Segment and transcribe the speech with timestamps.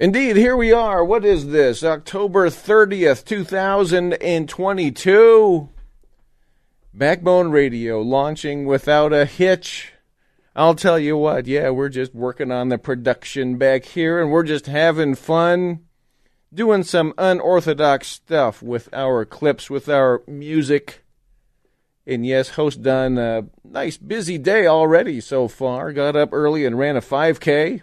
[0.00, 1.04] Indeed, here we are.
[1.04, 1.82] What is this?
[1.82, 5.68] October 30th, 2022.
[6.94, 9.92] Backbone Radio launching without a hitch.
[10.54, 14.44] I'll tell you what, yeah, we're just working on the production back here and we're
[14.44, 15.80] just having fun
[16.54, 21.02] doing some unorthodox stuff with our clips, with our music.
[22.06, 25.92] And yes, host done a nice busy day already so far.
[25.92, 27.82] Got up early and ran a 5K.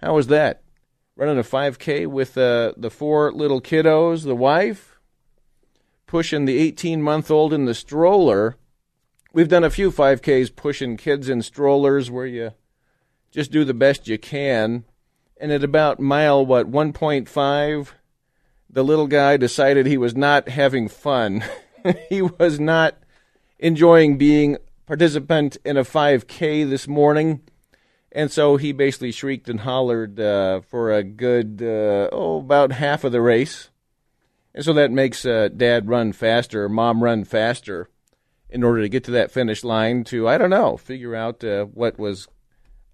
[0.00, 0.62] How was that?
[1.20, 4.98] Running a 5K with uh, the four little kiddos, the wife,
[6.06, 8.56] pushing the 18 month old in the stroller.
[9.30, 12.52] We've done a few 5Ks pushing kids in strollers where you
[13.30, 14.84] just do the best you can.
[15.38, 17.88] And at about mile, what, 1.5,
[18.70, 21.44] the little guy decided he was not having fun.
[22.08, 22.96] he was not
[23.58, 27.42] enjoying being participant in a 5K this morning.
[28.12, 33.04] And so he basically shrieked and hollered uh, for a good, uh, oh, about half
[33.04, 33.70] of the race.
[34.52, 37.88] And so that makes uh, dad run faster, mom run faster
[38.48, 41.66] in order to get to that finish line to, I don't know, figure out uh,
[41.66, 42.26] what was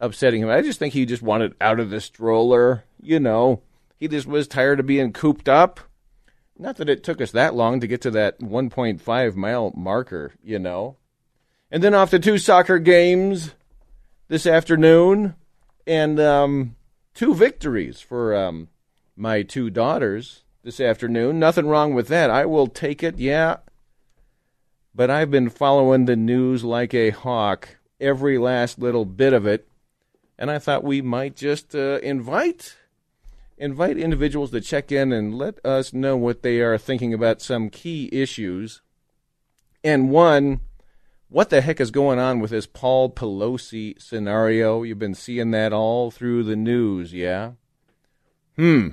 [0.01, 0.51] upsetting him.
[0.51, 2.85] I just think he just wanted out of the stroller.
[3.01, 3.63] You know,
[3.97, 5.81] he just was tired of being cooped up.
[6.59, 10.59] Not that it took us that long to get to that 1.5 mile marker, you
[10.59, 10.97] know.
[11.71, 13.55] And then off to two soccer games
[14.29, 15.35] this afternoon,
[15.87, 16.77] and um,
[17.15, 18.69] two victories for um,
[19.17, 21.39] my two daughters this afternoon.
[21.39, 22.31] Nothing wrong with that.
[22.31, 23.59] I will take it, yeah.
[24.95, 29.69] But I've been following the news like a hawk, every last little bit of it,
[30.39, 32.77] and I thought we might just uh, invite
[33.59, 37.71] invite individuals to check in and let us know what they are thinking about some
[37.71, 38.83] key issues.
[39.83, 40.61] And one,
[41.29, 44.83] what the heck is going on with this Paul Pelosi scenario?
[44.83, 47.53] You've been seeing that all through the news, yeah?
[48.57, 48.91] Hmm.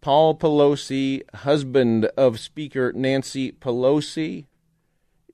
[0.00, 4.46] Paul Pelosi, husband of Speaker Nancy Pelosi,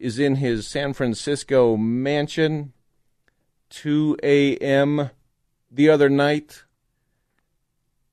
[0.00, 2.72] is in his San Francisco mansion.
[3.70, 5.10] 2 a.m.
[5.70, 6.64] the other night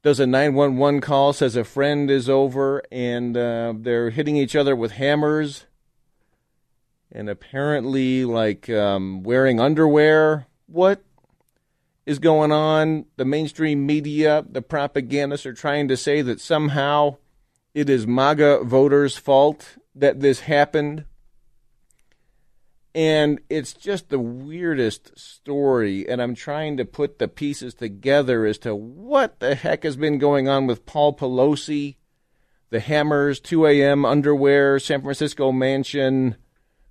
[0.03, 4.75] does a 911 call, says a friend is over, and uh, they're hitting each other
[4.75, 5.65] with hammers,
[7.13, 10.47] and apparently, like um, wearing underwear.
[10.65, 11.03] What
[12.05, 13.05] is going on?
[13.17, 17.17] The mainstream media, the propagandists are trying to say that somehow
[17.73, 21.05] it is MAGA voters' fault that this happened.
[22.95, 26.07] And it's just the weirdest story.
[26.07, 30.19] And I'm trying to put the pieces together as to what the heck has been
[30.19, 31.95] going on with Paul Pelosi,
[32.69, 34.05] the Hammers, 2 a.m.
[34.05, 36.35] underwear, San Francisco mansion.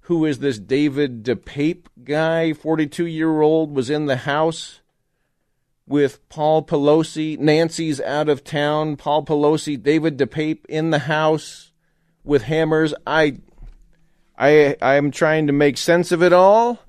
[0.07, 2.53] Who is this David DePape guy?
[2.53, 4.81] 42 year old was in the house
[5.87, 7.39] with Paul Pelosi.
[7.39, 8.97] Nancy's out of town.
[8.97, 11.71] Paul Pelosi, David DePape in the house
[12.25, 12.95] with hammers.
[13.07, 13.39] I
[14.37, 16.81] I I'm trying to make sense of it all.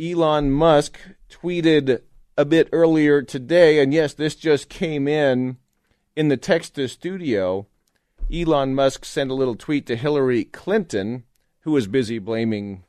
[0.00, 0.98] Elon Musk
[1.28, 2.00] tweeted
[2.38, 5.58] a bit earlier today, and yes, this just came in
[6.16, 7.66] in the text to studio.
[8.32, 11.24] Elon Musk sent a little tweet to Hillary Clinton,
[11.64, 12.84] who was busy blaming,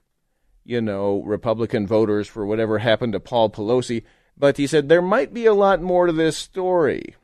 [0.64, 4.04] you know, Republican voters for whatever happened to Paul Pelosi.
[4.38, 7.16] But he said there might be a lot more to this story.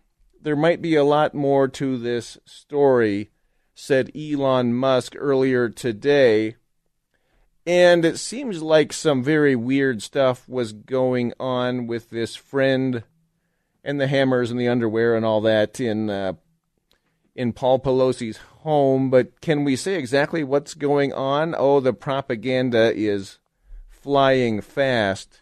[0.42, 3.32] There might be a lot more to this story
[3.82, 6.56] said Elon Musk earlier today.
[7.66, 13.04] And it seems like some very weird stuff was going on with this friend
[13.84, 16.34] and the hammers and the underwear and all that in uh,
[17.36, 19.10] in Paul Pelosi's home.
[19.10, 21.56] But can we say exactly what's going on?
[21.58, 23.40] Oh, the propaganda is
[23.90, 25.42] flying fast.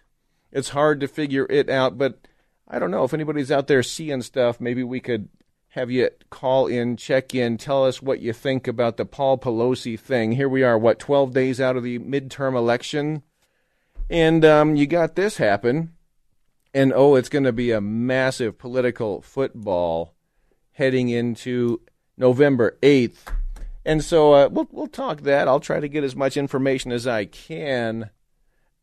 [0.51, 2.27] It's hard to figure it out, but
[2.67, 4.59] I don't know if anybody's out there seeing stuff.
[4.59, 5.29] Maybe we could
[5.73, 9.99] have you call in, check in, tell us what you think about the Paul Pelosi
[9.99, 10.31] thing.
[10.31, 13.21] Here we are, what, 12 days out of the midterm election?
[14.09, 15.93] And um, you got this happen.
[16.73, 20.15] And oh, it's going to be a massive political football
[20.71, 21.81] heading into
[22.19, 23.17] November 8th.
[23.85, 25.47] And so uh, we'll, we'll talk that.
[25.47, 28.11] I'll try to get as much information as I can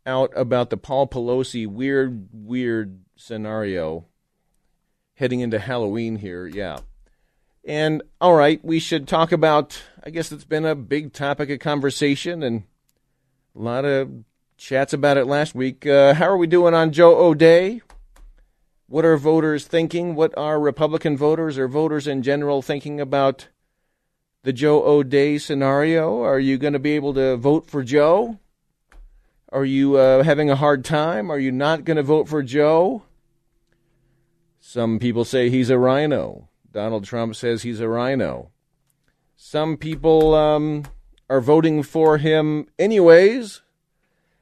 [0.05, 4.07] out about the Paul Pelosi weird, weird scenario
[5.15, 6.47] heading into Halloween here.
[6.47, 6.79] Yeah.
[7.65, 9.83] And all right, we should talk about.
[10.03, 12.63] I guess it's been a big topic of conversation and
[13.57, 14.25] a lot of
[14.57, 15.85] chats about it last week.
[15.85, 17.83] Uh, how are we doing on Joe O'Dea?
[18.89, 20.15] What are voters thinking?
[20.15, 23.49] What are Republican voters or voters in general thinking about
[24.45, 26.23] the Joe O'Dea scenario?
[26.23, 28.39] Are you going to be able to vote for Joe?
[29.51, 31.31] Are you uh, having a hard time?
[31.31, 33.03] Are you not going to vote for Joe?
[34.61, 36.49] Some people say he's a rhino.
[36.71, 38.51] Donald Trump says he's a rhino.
[39.35, 40.85] Some people um,
[41.29, 43.63] are voting for him anyways,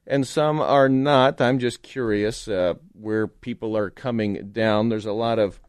[0.06, 1.40] and some are not.
[1.40, 4.88] I'm just curious uh, where people are coming down.
[4.88, 5.60] There's a lot of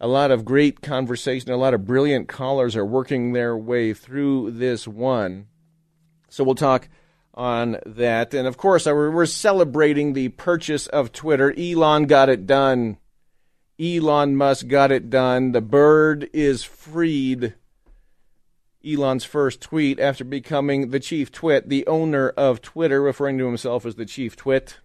[0.00, 1.50] a lot of great conversation.
[1.50, 5.46] A lot of brilliant callers are working their way through this one.
[6.28, 6.88] So we'll talk
[7.32, 8.34] on that.
[8.34, 11.54] And of course, we're celebrating the purchase of Twitter.
[11.58, 12.98] Elon got it done.
[13.80, 15.52] Elon Musk got it done.
[15.52, 17.54] The bird is freed.
[18.86, 23.86] Elon's first tweet after becoming the chief twit, the owner of Twitter, referring to himself
[23.86, 24.78] as the chief twit.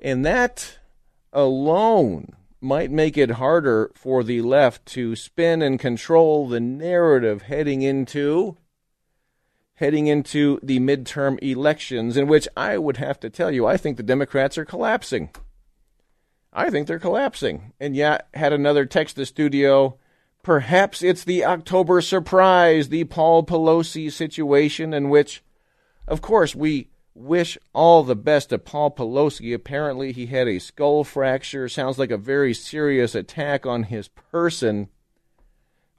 [0.00, 0.78] And that
[1.32, 7.82] alone might make it harder for the left to spin and control the narrative heading
[7.82, 8.56] into
[9.74, 13.96] heading into the midterm elections in which I would have to tell you I think
[13.96, 15.30] the Democrats are collapsing.
[16.52, 17.72] I think they're collapsing.
[17.80, 19.98] And yet had another text to studio
[20.42, 25.42] Perhaps it's the October surprise, the Paul Pelosi situation, in which,
[26.08, 29.54] of course, we wish all the best to Paul Pelosi.
[29.54, 31.68] Apparently, he had a skull fracture.
[31.68, 34.88] Sounds like a very serious attack on his person.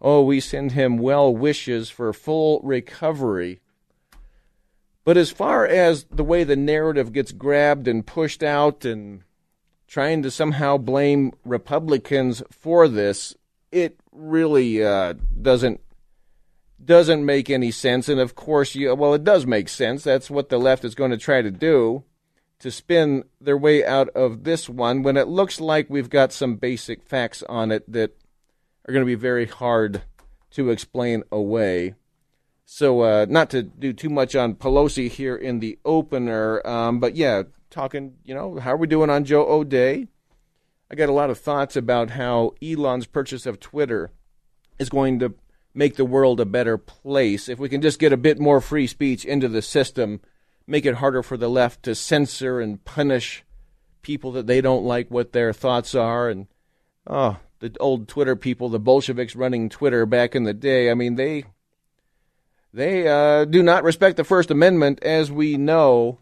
[0.02, 3.62] Oh, we send him well wishes for full recovery.
[5.06, 9.24] But as far as the way the narrative gets grabbed and pushed out and
[9.88, 13.36] trying to somehow blame Republicans for this,
[13.74, 15.82] it really uh, doesn't
[16.84, 18.08] doesn't make any sense.
[18.08, 20.04] And of course, you well, it does make sense.
[20.04, 22.04] That's what the left is going to try to do
[22.60, 26.56] to spin their way out of this one when it looks like we've got some
[26.56, 28.16] basic facts on it that
[28.88, 30.04] are going to be very hard
[30.52, 31.96] to explain away.
[32.66, 37.18] So, uh, not to do too much on Pelosi here in the opener, um, but
[37.18, 40.08] yeah, talking, you know, how are we doing on Joe O'Dea?
[40.94, 44.12] I got a lot of thoughts about how Elon's purchase of Twitter
[44.78, 45.34] is going to
[45.74, 47.50] make the world a better place.
[47.50, 50.22] If we can just get a bit more free speech into the system,
[50.68, 53.44] make it harder for the left to censor and punish
[54.04, 56.30] people that they don't like what their thoughts are.
[56.30, 56.46] And,
[57.08, 61.16] oh, the old Twitter people, the Bolsheviks running Twitter back in the day, I mean,
[61.16, 61.46] they.
[62.72, 66.20] They uh, do not respect the First Amendment, as we know.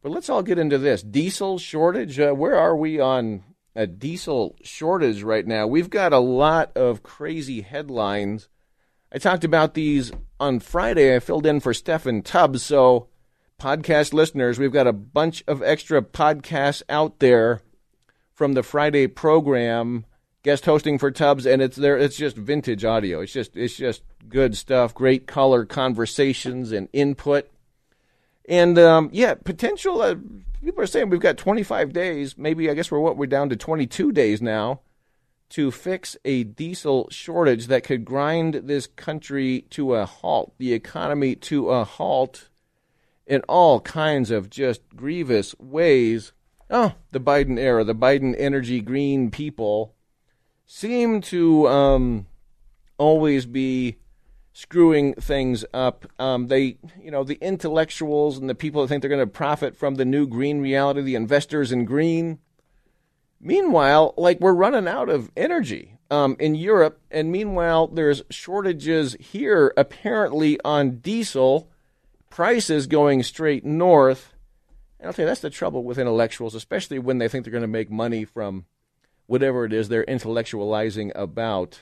[0.00, 2.18] But let's all get into this diesel shortage.
[2.18, 3.44] Uh, where are we on
[3.78, 5.64] a diesel shortage right now.
[5.64, 8.48] We've got a lot of crazy headlines.
[9.12, 10.10] I talked about these
[10.40, 11.14] on Friday.
[11.14, 12.64] I filled in for Steffan Tubbs.
[12.64, 13.06] So,
[13.56, 17.62] podcast listeners, we've got a bunch of extra podcasts out there
[18.34, 20.06] from the Friday program,
[20.42, 21.96] guest hosting for Tubbs, and it's there.
[21.96, 23.20] It's just vintage audio.
[23.20, 24.92] It's just it's just good stuff.
[24.92, 27.48] Great color conversations and input,
[28.48, 30.02] and um, yeah, potential.
[30.02, 30.16] Uh,
[30.62, 32.36] people are saying we've got 25 days.
[32.36, 34.80] Maybe I guess we're what we're down to 22 days now
[35.50, 41.34] to fix a diesel shortage that could grind this country to a halt, the economy
[41.34, 42.48] to a halt
[43.26, 46.32] in all kinds of just grievous ways.
[46.70, 49.94] Oh, the Biden era, the Biden energy green people
[50.66, 52.26] seem to um,
[52.98, 53.96] always be
[54.58, 56.04] screwing things up.
[56.18, 59.76] Um, they, you know, the intellectuals and the people that think they're going to profit
[59.76, 62.40] from the new green reality, the investors in green.
[63.40, 69.72] Meanwhile, like we're running out of energy um, in Europe, and meanwhile, there's shortages here
[69.76, 71.70] apparently on diesel,
[72.28, 74.34] prices going straight north.
[74.98, 77.62] And I'll tell you, that's the trouble with intellectuals, especially when they think they're going
[77.62, 78.64] to make money from
[79.26, 81.78] whatever it is they're intellectualizing about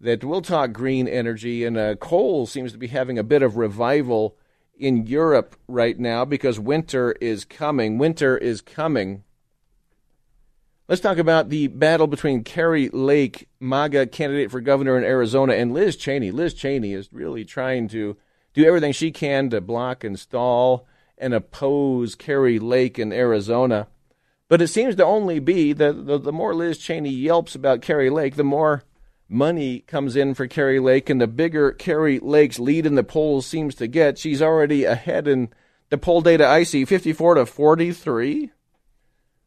[0.00, 3.56] that we'll talk green energy, and uh, coal seems to be having a bit of
[3.56, 4.36] revival
[4.78, 7.98] in Europe right now because winter is coming.
[7.98, 9.24] Winter is coming.
[10.88, 15.72] Let's talk about the battle between Kari Lake, MAGA candidate for governor in Arizona, and
[15.72, 16.30] Liz Cheney.
[16.30, 18.16] Liz Cheney is really trying to
[18.54, 23.86] do everything she can to block and stall and oppose Kari Lake in Arizona.
[24.48, 28.10] But it seems to only be that the, the more Liz Cheney yelps about Kari
[28.10, 28.82] Lake, the more
[29.30, 33.46] money comes in for Kari Lake, and the bigger Kari Lake's lead in the polls
[33.46, 35.48] seems to get, she's already ahead in
[35.88, 38.50] the poll data I see, 54 to 43.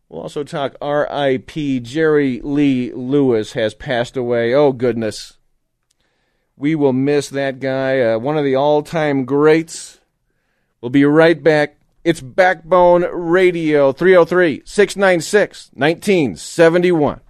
[0.09, 1.79] We'll also talk R.I.P.
[1.81, 4.53] Jerry Lee Lewis has passed away.
[4.53, 5.37] Oh, goodness.
[6.55, 9.99] We will miss that guy, uh, one of the all time greats.
[10.81, 11.77] We'll be right back.
[12.03, 17.21] It's Backbone Radio, 303 696 1971.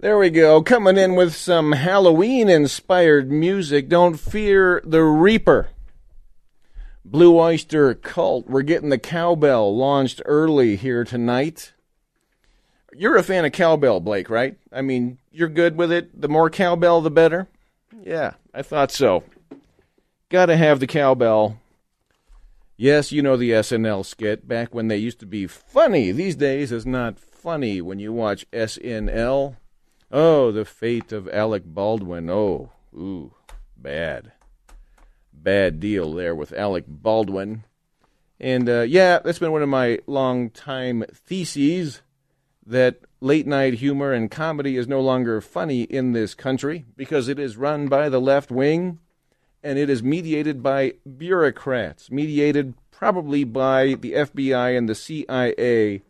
[0.00, 0.62] There we go.
[0.62, 3.88] Coming in with some Halloween inspired music.
[3.88, 5.70] Don't fear the Reaper.
[7.04, 8.46] Blue Oyster Cult.
[8.46, 11.72] We're getting the cowbell launched early here tonight.
[12.94, 14.56] You're a fan of cowbell, Blake, right?
[14.72, 16.20] I mean, you're good with it.
[16.20, 17.48] The more cowbell, the better.
[18.00, 19.24] Yeah, I thought so.
[20.28, 21.58] Got to have the cowbell.
[22.76, 26.12] Yes, you know the SNL skit back when they used to be funny.
[26.12, 29.56] These days it's not funny when you watch SNL.
[30.10, 32.30] Oh, the fate of Alec Baldwin.
[32.30, 33.34] Oh, ooh,
[33.76, 34.32] bad.
[35.32, 37.64] Bad deal there with Alec Baldwin.
[38.40, 42.02] And uh, yeah, that's been one of my long time theses
[42.64, 47.38] that late night humor and comedy is no longer funny in this country because it
[47.38, 49.00] is run by the left wing
[49.62, 56.02] and it is mediated by bureaucrats, mediated probably by the FBI and the CIA,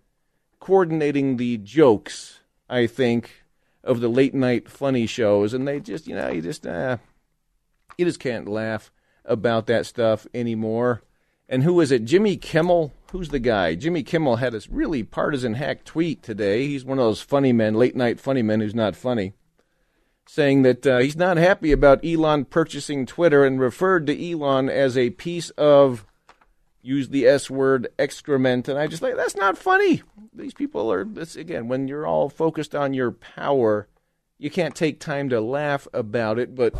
[0.61, 3.45] coordinating the jokes, I think,
[3.89, 5.55] of the late night funny shows.
[5.55, 6.99] And they just, you know, you just, uh,
[7.97, 8.93] you just can't laugh
[9.25, 11.03] about that stuff anymore.
[11.49, 12.05] And who is it?
[12.05, 12.93] Jimmy Kimmel?
[13.11, 13.75] Who's the guy?
[13.75, 16.67] Jimmy Kimmel had this really partisan hack tweet today.
[16.67, 19.33] He's one of those funny men, late night funny men who's not funny,
[20.27, 24.99] saying that uh, he's not happy about Elon purchasing Twitter and referred to Elon as
[24.99, 26.05] a piece of,
[26.89, 28.69] use the S word, excrement.
[28.69, 30.03] And I just like, that's not funny.
[30.33, 33.89] These people are, this again, when you're all focused on your power,
[34.39, 36.75] you can't take time to laugh about it, but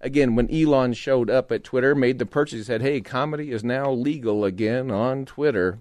[0.00, 3.90] again, when Elon showed up at Twitter, made the purchase, said, "Hey, comedy is now
[3.90, 5.80] legal again on Twitter,"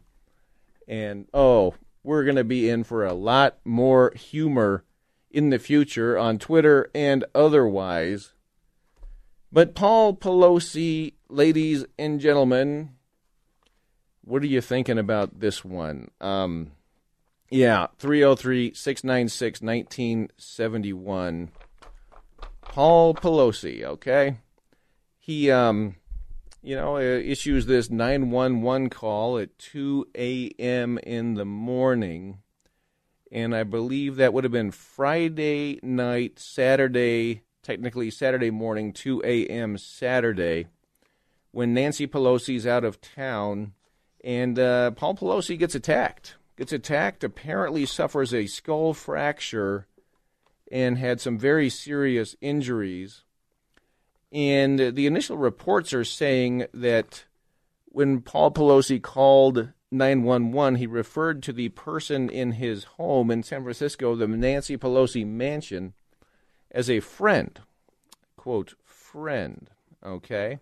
[0.87, 4.83] and oh, we're going to be in for a lot more humor
[5.31, 8.33] in the future on Twitter and otherwise.
[9.51, 12.91] But Paul Pelosi, ladies and gentlemen,
[14.29, 16.11] what are you thinking about this one?
[16.21, 16.71] Um,
[17.49, 21.49] yeah, 303 696 1971.
[22.61, 24.37] Paul Pelosi, okay?
[25.17, 25.95] He, um,
[26.61, 30.99] you know, uh, issues this 911 call at 2 a.m.
[30.99, 32.37] in the morning.
[33.31, 39.77] And I believe that would have been Friday night, Saturday, technically Saturday morning, 2 a.m.
[39.79, 40.67] Saturday,
[41.51, 43.73] when Nancy Pelosi's out of town.
[44.23, 46.35] And uh, Paul Pelosi gets attacked.
[46.57, 49.87] Gets attacked, apparently suffers a skull fracture
[50.71, 53.23] and had some very serious injuries.
[54.31, 57.25] And the initial reports are saying that
[57.85, 63.63] when Paul Pelosi called 911, he referred to the person in his home in San
[63.63, 65.93] Francisco, the Nancy Pelosi mansion,
[66.69, 67.59] as a friend.
[68.37, 69.69] Quote, friend.
[70.05, 70.59] Okay.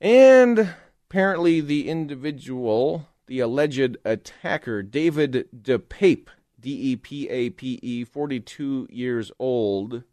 [0.00, 0.74] And
[1.12, 6.28] apparently, the individual, the alleged attacker, David DePape,
[6.58, 10.04] D E P A P E, 42 years old,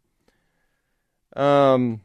[1.34, 2.02] um,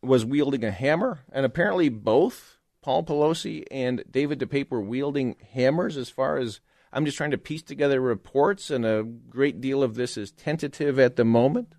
[0.00, 1.24] was wielding a hammer.
[1.32, 6.60] And apparently, both Paul Pelosi and David DePape were wielding hammers as far as
[6.92, 11.00] I'm just trying to piece together reports, and a great deal of this is tentative
[11.00, 11.74] at the moment.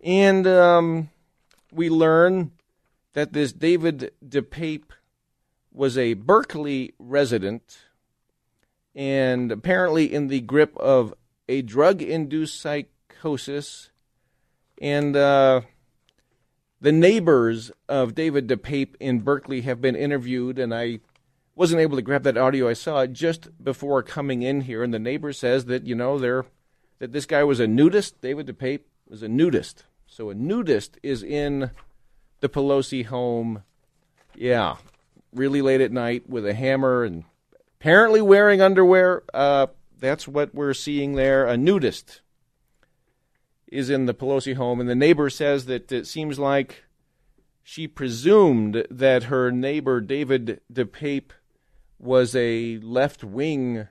[0.00, 1.10] And um,
[1.70, 2.50] we learn
[3.12, 4.90] that this David DePape
[5.72, 7.78] was a Berkeley resident
[8.94, 11.14] and apparently in the grip of
[11.48, 13.90] a drug induced psychosis.
[14.80, 15.62] And uh,
[16.80, 21.00] the neighbors of David DePape in Berkeley have been interviewed, and I
[21.54, 22.68] wasn't able to grab that audio.
[22.68, 26.18] I saw it just before coming in here, and the neighbor says that, you know,
[26.18, 26.46] they're,
[26.98, 28.20] that this guy was a nudist.
[28.20, 29.84] David DePape was a nudist.
[30.06, 31.70] So a nudist is in
[32.40, 33.62] the Pelosi home,
[34.34, 34.76] yeah,
[35.32, 37.24] really late at night with a hammer and
[37.80, 39.22] apparently wearing underwear.
[39.32, 39.68] Uh,
[39.98, 41.46] that's what we're seeing there.
[41.46, 42.22] A nudist
[43.70, 46.84] is in the Pelosi home, and the neighbor says that it seems like
[47.62, 51.30] she presumed that her neighbor, David DePape,
[51.98, 53.86] was a left wing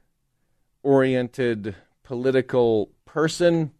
[0.83, 3.71] oriented political person,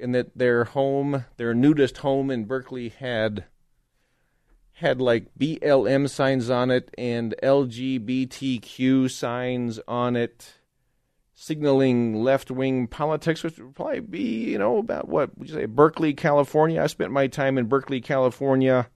[0.00, 3.44] and that their home, their nudist home in Berkeley, had
[4.76, 10.52] had like BLM signs on it and LGBTQ signs on it,
[11.34, 15.64] signaling left wing politics, which would probably be, you know, about what would you say,
[15.64, 16.82] Berkeley, California?
[16.82, 18.90] I spent my time in Berkeley, California.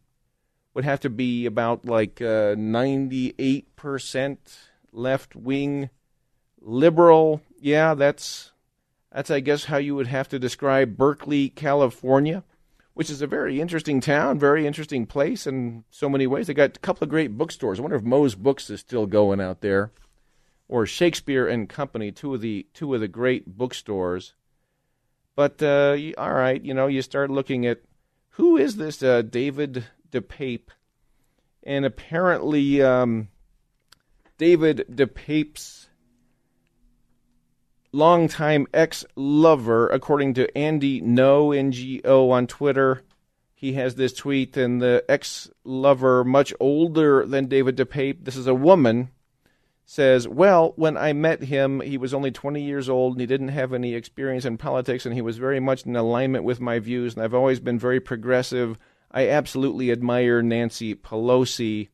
[0.74, 4.36] Would have to be about like uh, 98%
[4.92, 5.88] left wing
[6.60, 7.40] liberal.
[7.58, 8.52] Yeah, that's
[9.10, 12.44] that's I guess how you would have to describe Berkeley, California,
[12.94, 16.46] which is a very interesting town, very interesting place in so many ways.
[16.46, 17.78] They got a couple of great bookstores.
[17.78, 19.92] I wonder if Moe's Books is still going out there,
[20.68, 24.34] or Shakespeare and Company, two of the two of the great bookstores.
[25.36, 27.80] But uh, all right, you know, you start looking at
[28.30, 30.68] who is this uh, David DePape,
[31.62, 33.28] and apparently um,
[34.38, 35.89] David DePape's
[37.92, 43.02] longtime ex-lover, according to Andy No NGO on Twitter.
[43.54, 48.54] He has this tweet, and the ex-lover, much older than David DePape, this is a
[48.54, 49.10] woman,
[49.84, 53.48] says, Well, when I met him, he was only 20 years old and he didn't
[53.48, 57.14] have any experience in politics, and he was very much in alignment with my views,
[57.14, 58.78] and I've always been very progressive.
[59.10, 61.88] I absolutely admire Nancy Pelosi.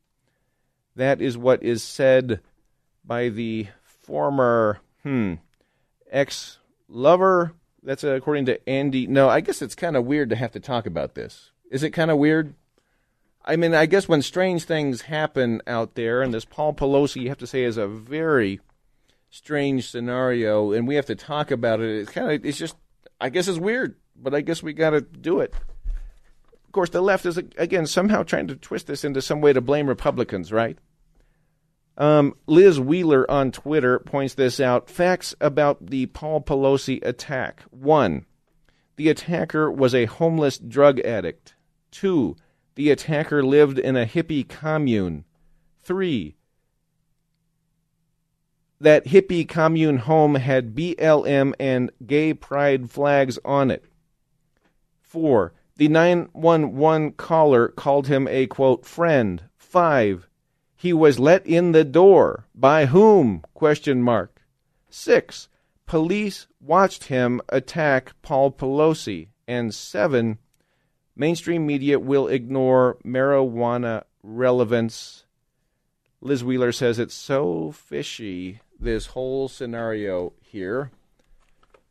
[0.95, 2.41] That is what is said
[3.05, 5.35] by the former, hmm,
[6.11, 6.59] ex
[6.89, 7.53] lover.
[7.83, 9.07] That's uh, according to Andy.
[9.07, 11.51] No, I guess it's kind of weird to have to talk about this.
[11.71, 12.55] Is it kind of weird?
[13.45, 17.29] I mean, I guess when strange things happen out there, and this Paul Pelosi, you
[17.29, 18.61] have to say, is a very
[19.31, 21.91] strange scenario, and we have to talk about it.
[22.01, 22.77] It's kind of, it's just,
[23.21, 25.55] I guess it's weird, but I guess we got to do it.
[26.65, 29.61] Of course, the left is again somehow trying to twist this into some way to
[29.61, 30.77] blame Republicans, right?
[31.99, 34.91] Um, Liz Wheeler on Twitter points this out.
[34.91, 37.63] Facts about the Paul Pelosi attack.
[37.71, 38.27] One,
[38.97, 41.55] the attacker was a homeless drug addict.
[41.91, 42.37] Two,
[42.75, 45.25] the attacker lived in a hippie commune.
[45.83, 46.37] Three,
[48.81, 53.85] that hippie commune home had BLM and gay pride flags on it.
[55.01, 59.45] Four, the 911 caller called him a quote friend.
[59.57, 60.26] Five,
[60.77, 62.47] he was let in the door.
[62.55, 63.43] By whom?
[63.55, 64.43] Question mark.
[64.91, 65.49] Six,
[65.87, 69.29] police watched him attack Paul Pelosi.
[69.49, 70.39] And seven,
[71.15, 75.25] mainstream media will ignore marijuana relevance.
[76.21, 80.91] Liz Wheeler says it's so fishy, this whole scenario here.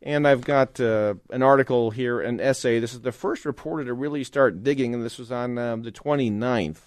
[0.02, 2.78] And I've got uh, an article here, an essay.
[2.78, 5.90] This is the first reporter to really start digging, and this was on um, the
[5.90, 6.80] 29th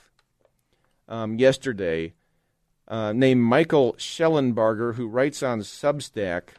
[1.09, 2.13] um, yesterday
[2.87, 6.49] uh, named Michael Shellenberger, who writes on Substack.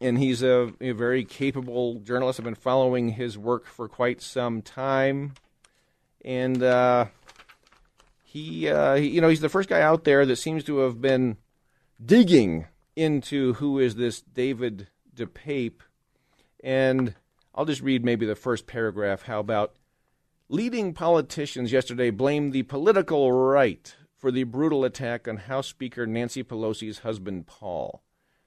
[0.00, 2.38] And he's a, a, very capable journalist.
[2.38, 5.32] I've been following his work for quite some time.
[6.22, 7.06] And uh,
[8.22, 11.00] he, uh, he, you know, he's the first guy out there that seems to have
[11.00, 11.38] been
[12.04, 15.80] digging into who is this David DePape.
[16.62, 17.14] And
[17.54, 19.22] I'll just read maybe the first paragraph.
[19.22, 19.76] How about
[20.48, 26.44] Leading politicians yesterday blamed the political right for the brutal attack on House Speaker Nancy
[26.44, 28.04] Pelosi's husband, Paul.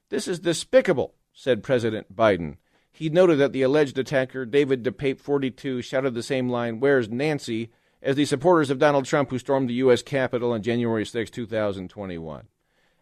[0.07, 2.55] This is despicable, said President Biden.
[2.89, 7.69] He noted that the alleged attacker, David DePape 42, shouted the same line, Where's Nancy?
[8.01, 10.01] as the supporters of Donald Trump who stormed the U.S.
[10.01, 12.47] Capitol on January 6, 2021.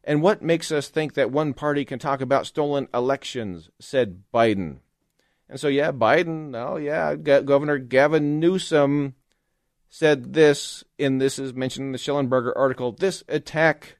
[0.04, 3.70] And what makes us think that one party can talk about stolen elections?
[3.80, 4.80] said Biden.
[5.50, 9.16] And so, yeah, Biden, oh, yeah, Governor Gavin Newsom
[9.90, 12.92] said this, and this is mentioned in the Shellenberger article.
[12.92, 13.98] This attack,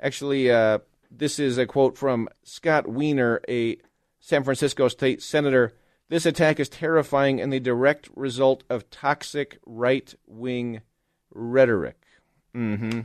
[0.00, 0.78] actually, uh,
[1.10, 3.76] this is a quote from Scott Wiener, a
[4.20, 5.74] San Francisco state senator.
[6.08, 10.80] This attack is terrifying and the direct result of toxic right wing
[11.30, 12.00] rhetoric.
[12.54, 13.00] Mm-hmm.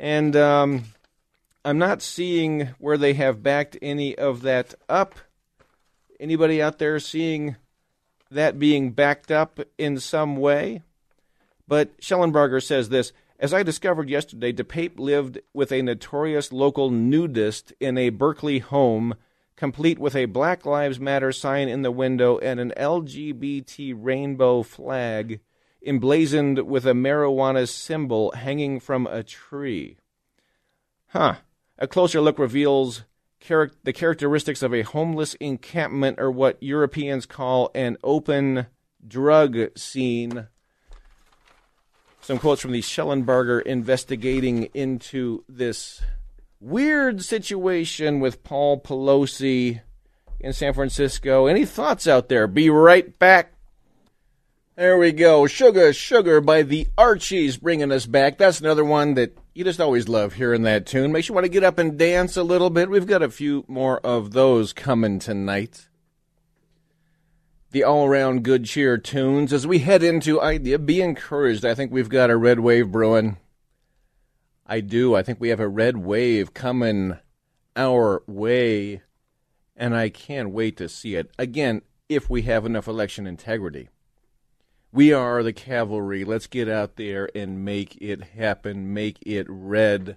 [0.00, 0.84] And um,
[1.64, 5.16] I'm not seeing where they have backed any of that up.
[6.20, 7.56] Anybody out there seeing
[8.30, 10.82] that being backed up in some way?
[11.68, 17.72] But Shellenberger says this As I discovered yesterday, DePape lived with a notorious local nudist
[17.78, 19.14] in a Berkeley home,
[19.54, 25.40] complete with a Black Lives Matter sign in the window and an LGBT rainbow flag
[25.86, 29.96] emblazoned with a marijuana symbol hanging from a tree.
[31.08, 31.36] Huh.
[31.78, 33.04] A closer look reveals
[33.40, 38.66] char- the characteristics of a homeless encampment or what Europeans call an open
[39.06, 40.48] drug scene.
[42.20, 46.02] Some quotes from the Shellenberger investigating into this
[46.60, 49.80] weird situation with Paul Pelosi
[50.40, 51.46] in San Francisco.
[51.46, 52.46] Any thoughts out there?
[52.46, 53.54] Be right back.
[54.76, 55.46] There we go.
[55.46, 58.38] Sugar, Sugar by the Archies bringing us back.
[58.38, 61.10] That's another one that you just always love hearing that tune.
[61.10, 62.88] Makes you want to get up and dance a little bit.
[62.88, 65.88] We've got a few more of those coming tonight.
[67.72, 69.52] The all around good cheer tunes.
[69.52, 71.64] As we head into idea, be encouraged.
[71.64, 73.36] I think we've got a red wave brewing.
[74.64, 75.16] I do.
[75.16, 77.18] I think we have a red wave coming
[77.74, 79.02] our way,
[79.76, 81.32] and I can't wait to see it.
[81.36, 83.88] Again, if we have enough election integrity.
[84.90, 86.24] We are the cavalry.
[86.24, 90.16] Let's get out there and make it happen, make it red.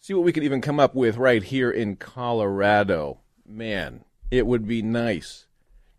[0.00, 3.20] See what we could even come up with right here in Colorado.
[3.44, 5.46] Man, it would be nice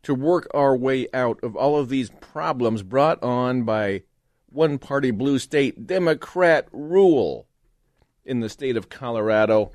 [0.03, 4.03] to work our way out of all of these problems brought on by
[4.49, 7.47] one party blue state Democrat rule
[8.23, 9.73] in the state of Colorado.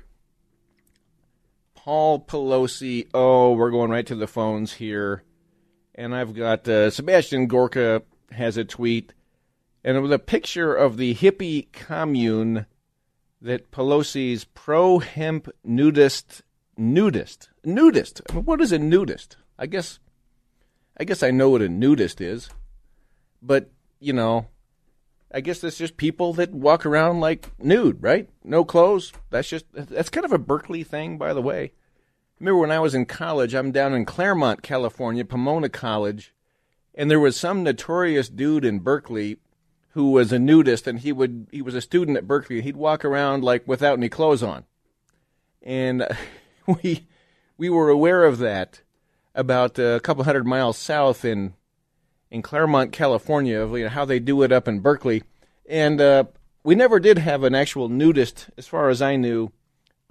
[1.75, 3.07] Paul Pelosi.
[3.13, 5.23] Oh, we're going right to the phones here.
[5.95, 8.01] And I've got uh, Sebastian Gorka
[8.31, 9.13] has a tweet,
[9.83, 12.65] and with a picture of the hippie commune
[13.41, 16.41] that Pelosi's pro hemp nudist
[16.77, 18.21] nudist nudist.
[18.29, 19.37] I mean, what is a nudist?
[19.59, 19.99] I guess,
[20.97, 22.49] I guess I know what a nudist is,
[23.41, 24.47] but you know,
[25.31, 28.29] I guess that's just people that walk around like nude, right?
[28.43, 29.11] No clothes.
[29.29, 31.73] That's just that's kind of a Berkeley thing, by the way.
[32.43, 33.53] Remember when I was in college?
[33.53, 36.33] I'm down in Claremont, California, Pomona College,
[36.93, 39.37] and there was some notorious dude in Berkeley
[39.91, 42.59] who was a nudist, and he would he was a student at Berkeley.
[42.59, 44.65] He'd walk around like without any clothes on,
[45.61, 46.05] and
[46.83, 47.07] we
[47.57, 48.81] we were aware of that
[49.33, 51.53] about a couple hundred miles south in
[52.29, 55.23] in Claremont, California, of you know, how they do it up in Berkeley,
[55.69, 56.25] and uh,
[56.61, 59.53] we never did have an actual nudist, as far as I knew,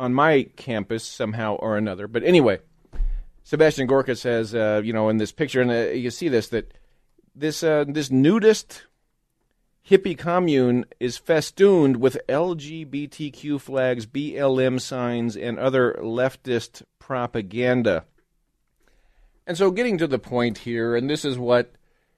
[0.02, 2.08] on my campus somehow or another.
[2.08, 2.58] But anyway,
[3.44, 6.74] Sebastian Gorka says, uh, you know, in this picture, and uh, you see this that
[7.36, 8.86] this uh, this nudist
[9.88, 18.04] hippie commune is festooned with LGBTQ flags, BLM signs, and other leftist propaganda.
[19.46, 21.72] And so, getting to the point here, and this is what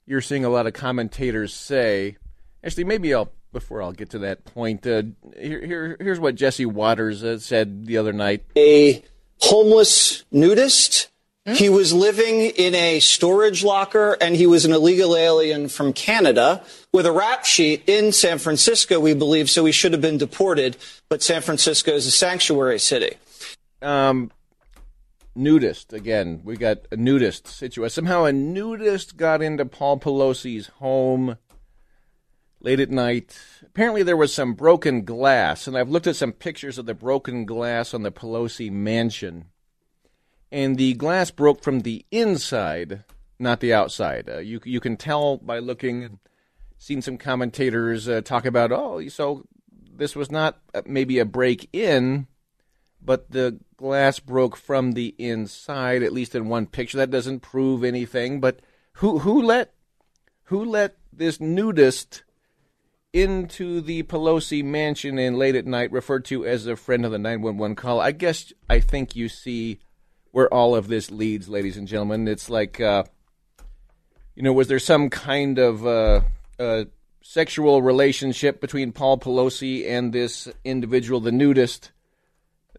[0.06, 2.16] you're seeing a lot of commentators say.
[2.64, 4.86] Actually, maybe I'll before I'll get to that point.
[4.86, 8.44] Uh, here, here, here's what Jesse Watters uh, said the other night.
[8.54, 9.02] A
[9.38, 11.08] homeless nudist.
[11.46, 16.64] He was living in a storage locker and he was an illegal alien from Canada
[16.90, 20.78] with a rap sheet in San Francisco, we believe, so he should have been deported.
[21.10, 23.16] But San Francisco is a sanctuary city.
[23.82, 24.30] Um,
[25.34, 26.40] nudist again.
[26.44, 27.90] We got a nudist situation.
[27.90, 31.36] Somehow a nudist got into Paul Pelosi's home
[32.64, 33.38] late at night.
[33.62, 37.44] Apparently, there was some broken glass, and I've looked at some pictures of the broken
[37.44, 39.46] glass on the Pelosi mansion.
[40.50, 43.04] And the glass broke from the inside,
[43.38, 44.28] not the outside.
[44.28, 46.18] Uh, you you can tell by looking.
[46.76, 49.46] Seen some commentators uh, talk about, oh, so
[49.96, 52.26] this was not uh, maybe a break in,
[53.00, 56.02] but the glass broke from the inside.
[56.02, 58.40] At least in one picture, that doesn't prove anything.
[58.40, 58.60] But
[58.94, 59.72] who who let
[60.44, 62.22] who let this nudist
[63.14, 67.18] into the Pelosi mansion and late at night, referred to as a friend of the
[67.18, 68.00] 911 call.
[68.00, 69.78] I guess I think you see
[70.32, 72.26] where all of this leads, ladies and gentlemen.
[72.26, 73.04] It's like, uh,
[74.34, 76.22] you know, was there some kind of uh,
[76.58, 76.84] uh,
[77.22, 81.92] sexual relationship between Paul Pelosi and this individual, the nudist,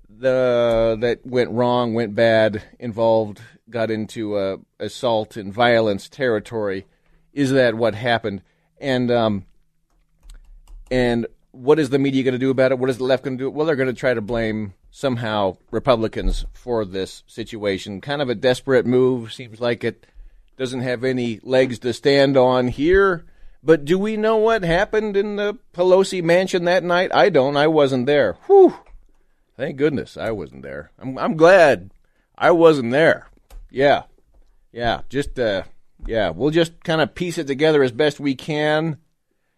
[0.09, 6.85] the that went wrong, went bad, involved, got into uh, assault and violence territory?
[7.31, 8.41] Is that what happened?
[8.81, 9.45] And um,
[10.95, 12.79] and what is the media going to do about it?
[12.79, 13.49] What is the left going to do?
[13.49, 17.99] Well, they're going to try to blame somehow Republicans for this situation.
[17.99, 19.33] Kind of a desperate move.
[19.33, 20.07] Seems like it
[20.57, 23.25] doesn't have any legs to stand on here.
[23.61, 27.13] But do we know what happened in the Pelosi mansion that night?
[27.13, 27.57] I don't.
[27.57, 28.37] I wasn't there.
[28.45, 28.75] Whew.
[29.57, 30.91] Thank goodness I wasn't there.
[30.97, 31.91] I'm I'm glad
[32.37, 33.27] I wasn't there.
[33.69, 34.03] Yeah.
[34.71, 35.01] Yeah.
[35.09, 35.63] Just uh
[36.05, 38.99] yeah, we'll just kind of piece it together as best we can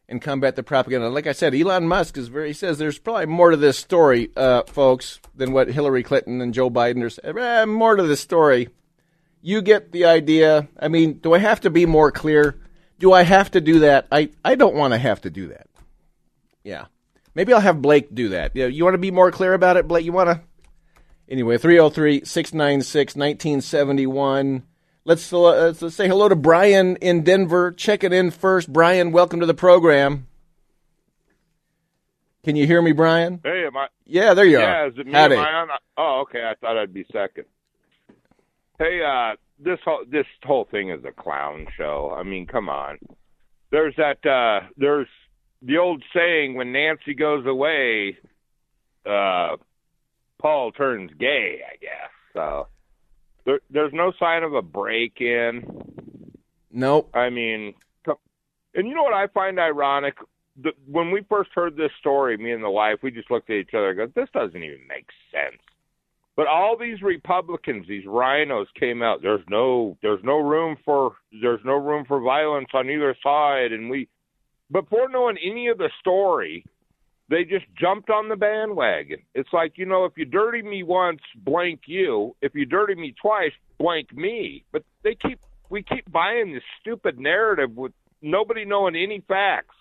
[0.10, 1.10] and combat the propaganda.
[1.10, 2.50] Like I said, Elon Musk is very.
[2.50, 6.54] He says there's probably more to this story, uh, folks, than what Hillary Clinton and
[6.54, 7.38] Joe Biden are saying.
[7.38, 8.70] Eh, more to the story.
[9.42, 10.68] You get the idea.
[10.80, 12.60] I mean, do I have to be more clear?
[13.00, 14.08] Do I have to do that?
[14.12, 15.68] I, I don't want to have to do that.
[16.64, 16.86] Yeah.
[17.36, 18.56] Maybe I'll have Blake do that.
[18.56, 20.06] You, know, you want to be more clear about it, Blake?
[20.06, 20.42] You want to?
[21.30, 24.64] Anyway, 303 696 1971.
[25.08, 27.72] Let's, uh, let's say hello to Brian in Denver.
[27.72, 28.74] Check it in first.
[28.74, 30.28] Brian, welcome to the program.
[32.44, 33.40] Can you hear me, Brian?
[33.42, 33.88] Hey, am I?
[34.06, 34.88] Yeah, there you yeah, are.
[34.90, 35.14] is it me?
[35.14, 35.36] Howdy.
[35.36, 35.68] Am I on?
[35.98, 36.44] Oh, okay.
[36.44, 37.46] I thought I'd be second.
[38.80, 42.14] Hey, uh, this whole this whole thing is a clown show.
[42.14, 42.98] I mean, come on.
[43.72, 44.26] There's that.
[44.26, 45.08] Uh, there's
[45.62, 48.18] the old saying: when Nancy goes away,
[49.06, 49.56] uh,
[50.42, 51.62] Paul turns gay.
[51.66, 52.68] I guess so.
[53.48, 55.64] There, there's no sign of a break in.
[56.70, 57.10] Nope.
[57.16, 57.74] I mean,
[58.76, 60.16] and you know what I find ironic?
[60.62, 63.56] The, when we first heard this story, me and the wife, we just looked at
[63.56, 65.62] each other and go, "This doesn't even make sense."
[66.36, 69.22] But all these Republicans, these rhinos came out.
[69.22, 73.90] There's no there's no room for there's no room for violence on either side and
[73.90, 74.10] we
[74.70, 76.66] before knowing any of the story,
[77.30, 79.20] they just jumped on the bandwagon.
[79.36, 82.36] It's like, you know, if you dirty me once, blank you.
[82.42, 84.64] If you dirty me twice, blank me.
[84.72, 89.76] But they keep we keep buying this stupid narrative with nobody knowing any facts.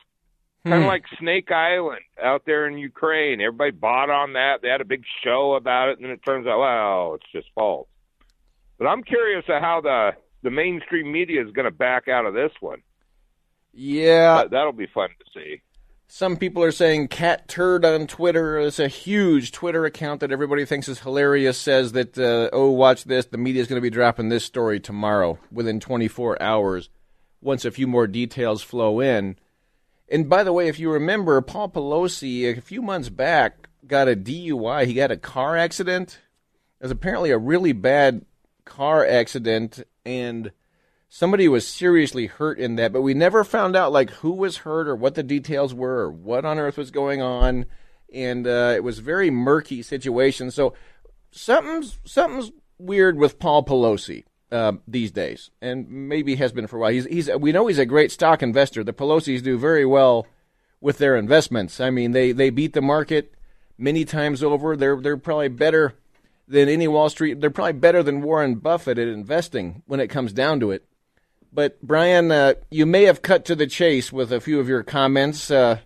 [0.65, 0.71] Hmm.
[0.71, 3.41] Kind of like Snake Island out there in Ukraine.
[3.41, 4.57] Everybody bought on that.
[4.63, 7.47] They had a big show about it, and then it turns out, well, it's just
[7.55, 7.87] false.
[8.79, 10.11] But I'm curious of how the
[10.43, 12.83] the mainstream media is going to back out of this one.
[13.73, 15.61] Yeah, That, that'll be fun to see.
[16.09, 20.65] Some people are saying Cat Turd on Twitter is a huge Twitter account that everybody
[20.65, 21.59] thinks is hilarious.
[21.59, 23.27] Says that, uh, oh, watch this.
[23.27, 26.91] The media is going to be dropping this story tomorrow within 24 hours
[27.41, 29.37] once a few more details flow in.
[30.09, 34.15] And by the way, if you remember, Paul Pelosi, a few months back, got a
[34.15, 34.87] DUI.
[34.87, 36.21] He got a car accident.
[36.81, 38.25] It was apparently a really bad
[38.65, 40.53] car accident, and
[41.09, 44.89] somebody was seriously hurt in that, but we never found out like who was hurt
[44.89, 47.67] or what the details were or what on earth was going on,
[48.13, 50.51] and uh, it was very murky situation.
[50.51, 50.75] So
[51.31, 56.81] something's something's weird with Paul Pelosi uh, these days, and maybe has been for a
[56.81, 56.93] while.
[56.93, 58.85] He's he's we know he's a great stock investor.
[58.85, 60.27] The Pelosi's do very well
[60.81, 61.81] with their investments.
[61.81, 63.35] I mean, they they beat the market
[63.79, 64.77] many times over.
[64.77, 65.95] They're they're probably better
[66.49, 67.41] than any Wall Street.
[67.41, 70.87] They're probably better than Warren Buffett at investing when it comes down to it.
[71.57, 74.83] But Brian, uh, you may have cut to the chase with a few of your
[74.83, 75.51] comments.
[75.51, 75.79] Uh,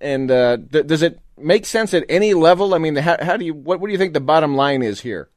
[0.00, 2.74] and uh, th- does it make sense at any level?
[2.74, 5.02] I mean, how, how do you what, what do you think the bottom line is
[5.02, 5.30] here?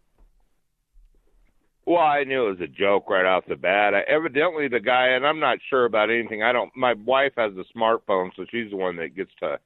[1.85, 3.93] Well, I knew it was a joke right off the bat.
[3.93, 6.41] I, evidently, the guy, and I'm not sure about anything.
[6.41, 6.75] I don't.
[6.75, 9.59] My wife has a smartphone, so she's the one that gets to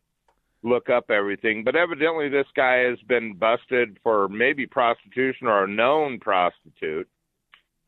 [0.61, 1.63] look up everything.
[1.63, 7.07] But evidently, this guy has been busted for maybe prostitution or a known prostitute.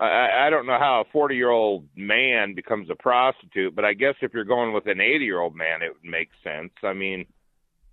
[0.01, 3.93] I, I don't know how a 40 year old man becomes a prostitute, but I
[3.93, 6.71] guess if you're going with an 80 year old man, it would make sense.
[6.83, 7.25] I mean,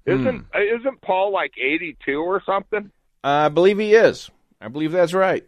[0.07, 0.79] isn't hmm.
[0.81, 2.91] isn't Paul like 82 or something?
[3.23, 4.31] I believe he is.
[4.61, 5.45] I believe that's right.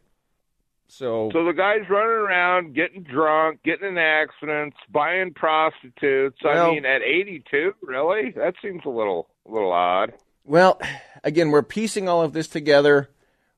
[0.88, 6.36] So, So the guy's running around, getting drunk, getting in accidents, buying prostitutes.
[6.44, 8.32] Well- I mean, at 82, really?
[8.32, 10.12] That seems a little, a little odd.
[10.44, 10.80] well,
[11.22, 13.08] again, we're piecing all of this together.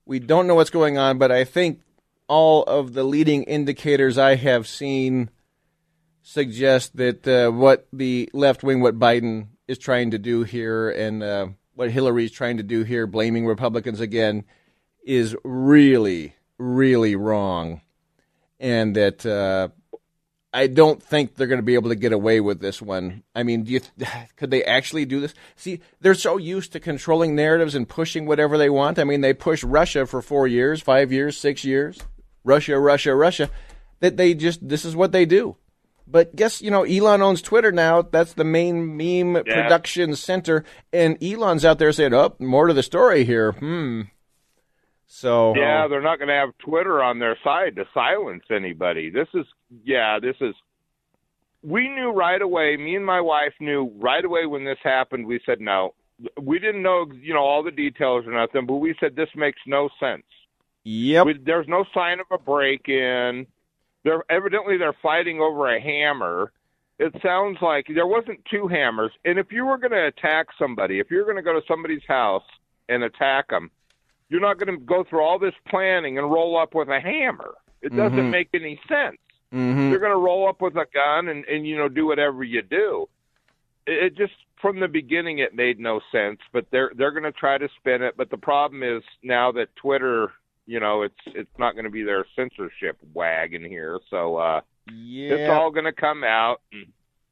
[0.04, 1.80] We don't know what's going on, but I think
[2.28, 5.30] all of the leading indicators I have seen
[6.22, 11.22] suggest that uh, what the left wing, what Biden is trying to do here, and
[11.22, 14.44] uh, what Hillary's trying to do here, blaming Republicans again,
[15.04, 17.80] is really, really wrong.
[18.60, 19.68] And that uh,
[20.54, 23.22] I don't think they're going to be able to get away with this one.
[23.34, 23.80] I mean, do you
[24.36, 25.34] could they actually do this?
[25.56, 28.98] See, they're so used to controlling narratives and pushing whatever they want.
[28.98, 31.98] I mean, they pushed Russia for four years, five years, six years.
[32.44, 33.50] Russia, Russia, Russia.
[34.00, 35.56] That they just this is what they do.
[36.06, 38.02] But guess you know Elon owns Twitter now.
[38.02, 42.82] That's the main meme production center, and Elon's out there saying, "Oh, more to the
[42.82, 44.02] story here." Hmm.
[45.14, 49.10] So Yeah, they're not going to have Twitter on their side to silence anybody.
[49.10, 49.44] This is,
[49.84, 50.54] yeah, this is.
[51.62, 52.78] We knew right away.
[52.78, 55.26] Me and my wife knew right away when this happened.
[55.26, 55.94] We said no.
[56.40, 59.60] We didn't know, you know, all the details or nothing, but we said this makes
[59.66, 60.24] no sense.
[60.84, 61.26] Yep.
[61.26, 63.46] We, there's no sign of a break-in.
[64.04, 66.52] They're evidently they're fighting over a hammer.
[66.98, 69.12] It sounds like there wasn't two hammers.
[69.24, 72.02] And if you were going to attack somebody, if you're going to go to somebody's
[72.06, 72.44] house
[72.88, 73.70] and attack them,
[74.28, 77.54] you're not going to go through all this planning and roll up with a hammer.
[77.82, 79.18] It doesn't make any sense.
[79.52, 79.90] Mm-hmm.
[79.90, 82.62] You're going to roll up with a gun and and you know do whatever you
[82.62, 83.08] do.
[83.86, 87.32] It, it just from the beginning it made no sense, but they're they're going to
[87.32, 88.16] try to spin it.
[88.16, 90.32] But the problem is now that Twitter,
[90.66, 94.60] you know, it's it's not going to be their censorship wagon here, so uh
[94.92, 95.34] Yeah.
[95.34, 96.60] it's all going to come out.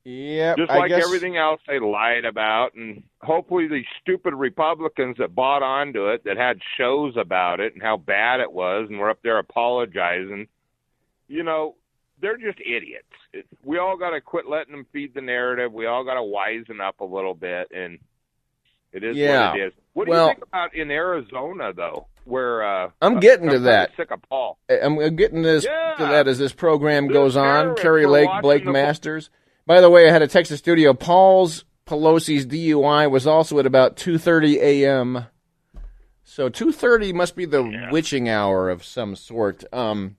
[0.02, 5.34] Yeah, just like guess, everything else they lied about and hopefully these stupid republicans that
[5.34, 9.10] bought onto it that had shows about it and how bad it was and were
[9.10, 10.48] up there apologizing
[11.28, 11.74] you know
[12.22, 15.84] they're just idiots It- we all got to quit letting them feed the narrative we
[15.84, 17.98] all got to wisen up a little bit and
[18.94, 19.50] it is Yeah.
[19.50, 23.20] what it is what do Well- you think about in arizona though where uh I'm
[23.20, 23.90] getting to that.
[23.96, 25.94] sick of paul I'm getting this Yeah.
[25.98, 27.74] to that as this program This goes on.
[27.76, 29.28] Kari Lake, Blake Masters.
[29.66, 30.94] By the way, I had a Texas studio.
[30.94, 35.26] Paul's Pelosi's DUI was also at about 2:30 a.m.
[36.24, 39.64] So 2:30 must be the witching hour of some sort.
[39.72, 40.16] Um,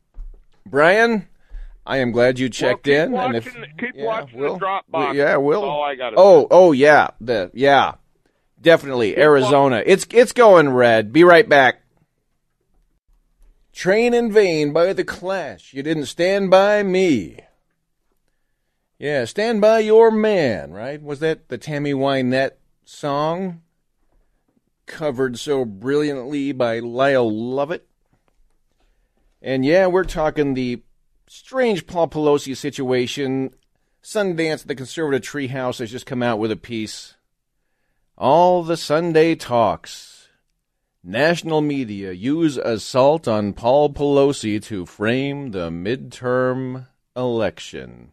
[0.66, 1.28] Brian,
[1.86, 3.16] I am glad you checked keep in.
[3.16, 3.46] and if
[3.80, 4.44] keep yeah, watching the
[4.92, 5.62] we'll- we- yeah, we'll.
[5.62, 7.94] That's all oh, oh yeah, the yeah,
[8.60, 9.82] definitely Arizona.
[9.86, 11.12] It's it's going red.
[11.14, 11.81] Be right back.
[13.74, 15.74] Train in Vain by The Clash.
[15.74, 17.40] You didn't stand by me.
[19.00, 21.02] Yeah, stand by your man, right?
[21.02, 23.62] Was that the Tammy Wynette song?
[24.86, 27.88] Covered so brilliantly by Lyle Lovett.
[29.42, 30.84] And yeah, we're talking the
[31.28, 33.56] strange Paul Pelosi situation.
[34.04, 37.16] Sundance, the conservative treehouse, has just come out with a piece.
[38.18, 40.21] All the Sunday talks.
[41.04, 46.86] National media use assault on Paul Pelosi to frame the midterm
[47.16, 48.12] election.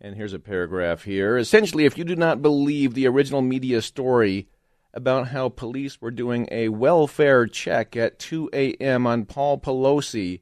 [0.00, 1.36] And here's a paragraph here.
[1.36, 4.48] Essentially, if you do not believe the original media story
[4.92, 9.06] about how police were doing a welfare check at 2 a.m.
[9.06, 10.40] on Paul Pelosi,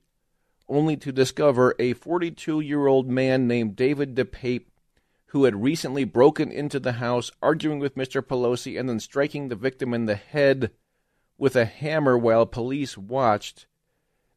[0.67, 4.69] only to discover a 42 year old man named David DePape,
[5.27, 8.23] who had recently broken into the house, arguing with Mr.
[8.23, 10.71] Pelosi, and then striking the victim in the head
[11.39, 13.67] with a hammer while police watched,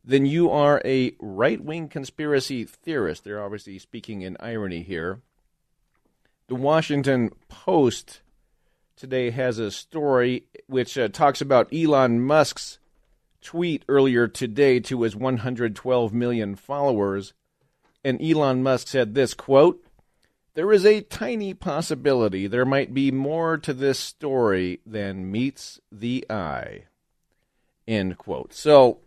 [0.03, 3.23] then you are a right wing conspiracy theorist.
[3.23, 5.19] They're obviously speaking in irony here.
[6.47, 8.21] The Washington Post
[8.95, 12.79] today has a story which uh, talks about Elon Musk's
[13.41, 17.33] tweet earlier today to his 112 million followers.
[18.03, 19.83] And Elon Musk said this quote,
[20.53, 26.25] There is a tiny possibility there might be more to this story than meets the
[26.29, 26.85] eye.
[27.91, 28.53] End quote.
[28.53, 28.99] So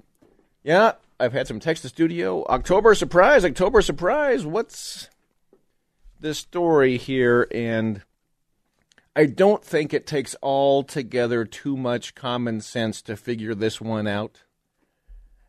[0.62, 2.44] yeah, I've had some text to studio.
[2.48, 4.44] October surprise, October surprise.
[4.44, 5.08] What's
[6.20, 7.48] this story here?
[7.50, 8.02] And
[9.16, 14.42] I don't think it takes altogether too much common sense to figure this one out.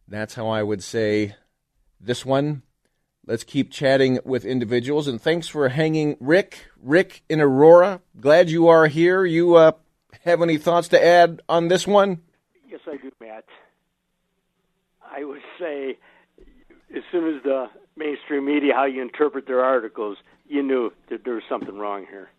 [0.07, 1.35] That's how I would say
[1.99, 2.61] this one.
[3.27, 5.09] Let's keep chatting with individuals.
[5.09, 6.67] And thanks for hanging, Rick.
[6.81, 7.99] Rick in Aurora.
[8.17, 9.25] Glad you are here.
[9.25, 9.71] You uh,
[10.21, 12.21] have any thoughts to add on this one?
[13.35, 14.75] Yes, I do,
[15.11, 15.15] Matt.
[15.17, 15.97] I would say,
[16.95, 20.17] as soon as the mainstream media, how you interpret their articles,
[20.47, 22.29] you knew that there was something wrong here.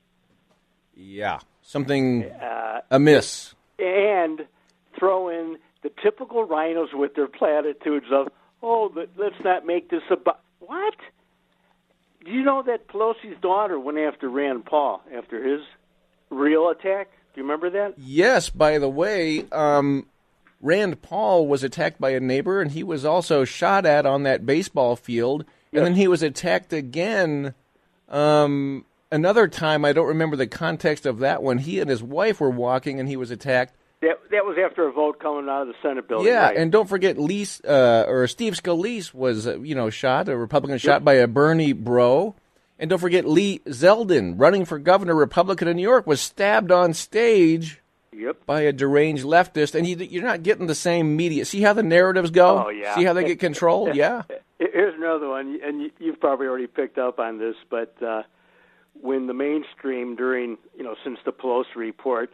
[0.95, 3.55] Yeah, something uh, amiss.
[3.79, 4.47] And
[4.99, 8.29] throw in the typical rhinos with their platitudes of,
[8.63, 10.95] "Oh, let's not make this about what."
[12.25, 15.61] Do you know that Pelosi's daughter went after Rand Paul after his
[16.31, 17.11] real attack?
[17.35, 17.99] Do you remember that?
[17.99, 18.49] Yes.
[18.51, 20.07] By the way, um,
[20.61, 24.47] Rand Paul was attacked by a neighbor, and he was also shot at on that
[24.47, 27.55] baseball field, and then he was attacked again.
[28.09, 31.59] Um, another time, I don't remember the context of that one.
[31.59, 33.75] He and his wife were walking, and he was attacked.
[34.01, 36.27] That that was after a vote coming out of the Senate building.
[36.27, 36.57] Yeah, right?
[36.57, 40.79] and don't forget, Lee uh, or Steve Scalise was uh, you know shot, a Republican
[40.79, 42.35] shot by a Bernie bro.
[42.79, 46.93] And don't forget, Lee Zeldin, running for governor, Republican in New York, was stabbed on
[46.93, 47.81] stage
[48.17, 48.47] Yep.
[48.47, 51.45] by a deranged leftist, and you, you're not getting the same media.
[51.45, 52.65] See how the narratives go?
[52.67, 52.95] Oh, yeah.
[52.95, 53.95] See how they get controlled?
[53.95, 54.23] yeah.
[54.59, 58.23] Here's another one, and you've probably already picked up on this, but uh,
[59.01, 62.33] when the mainstream during, you know, since the Pelosi report,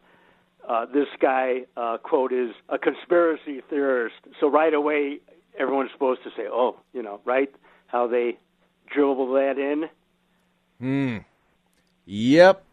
[0.69, 4.15] uh, this guy, uh, quote, is a conspiracy theorist.
[4.39, 5.19] So right away,
[5.59, 7.53] everyone's supposed to say, oh, you know, right?
[7.89, 8.39] How they
[8.93, 9.89] dribble that in.
[10.79, 11.19] Hmm.
[12.07, 12.65] Yep.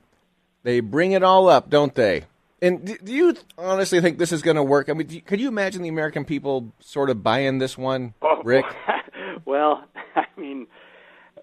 [0.64, 2.26] They bring it all up, don't they?
[2.62, 4.90] And do you honestly think this is going to work?
[4.90, 8.42] I mean, you, could you imagine the American people sort of buying this one, oh,
[8.44, 8.66] Rick?
[9.46, 9.84] well,
[10.16, 10.68] I mean,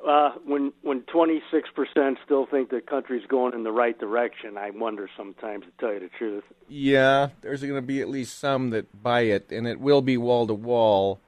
[0.07, 4.71] uh, when when 26 percent still think the country's going in the right direction, I
[4.71, 6.45] wonder sometimes to tell you the truth.
[6.69, 10.17] Yeah, there's going to be at least some that buy it, and it will be
[10.17, 11.19] wall to wall.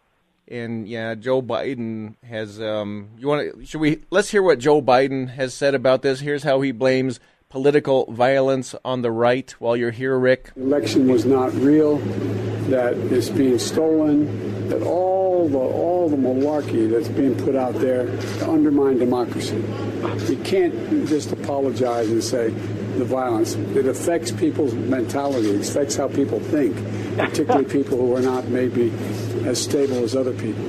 [0.47, 2.61] And yeah, Joe Biden has.
[2.61, 3.65] Um, you want to?
[3.67, 4.03] Should we?
[4.11, 6.21] Let's hear what Joe Biden has said about this.
[6.21, 10.53] Here's how he blames political violence on the right while you're here, Rick?
[10.55, 11.97] The election was not real,
[12.69, 18.05] that it's being stolen, that all the all the malarkey that's being put out there
[18.05, 19.63] to undermine democracy.
[20.29, 22.51] You can't just apologize and say
[22.99, 23.55] the violence.
[23.55, 25.51] It affects people's mentality.
[25.51, 26.77] It affects how people think,
[27.17, 28.93] particularly people who are not maybe
[29.45, 30.65] as stable as other people.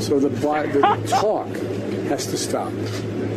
[0.00, 1.48] So the, the talk
[2.08, 2.72] has to stop.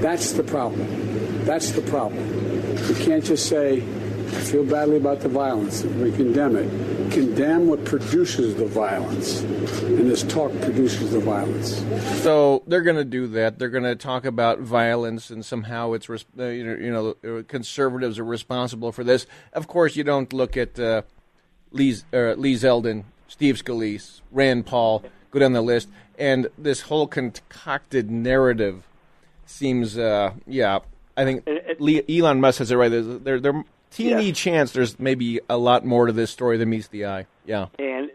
[0.01, 1.45] That's the problem.
[1.45, 2.56] That's the problem.
[2.87, 5.83] You can't just say, I feel badly about the violence.
[5.83, 7.11] We condemn it.
[7.11, 9.41] Condemn what produces the violence.
[9.41, 11.83] And this talk produces the violence.
[12.23, 13.57] So they're going to do that.
[13.57, 18.25] They're going to talk about violence and somehow it's, you know, you know, conservatives are
[18.25, 19.25] responsible for this.
[19.53, 21.03] Of course, you don't look at uh,
[21.71, 27.07] Lee, uh, Lee Zeldin, Steve Scalise, Rand Paul, go down the list, and this whole
[27.07, 28.87] concocted narrative
[29.45, 30.79] seems, uh, yeah,
[31.17, 32.89] I think it, it, Elon Musk has it right.
[32.89, 34.33] There's there there teeny yeah.
[34.33, 37.25] chance there's maybe a lot more to this story than meets the eye.
[37.45, 37.67] Yeah.
[37.79, 38.11] And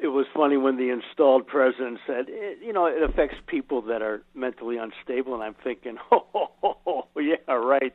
[0.00, 4.00] it was funny when the installed president said, it, you know, it affects people that
[4.00, 7.94] are mentally unstable, and I'm thinking, oh, oh, oh, oh yeah, right.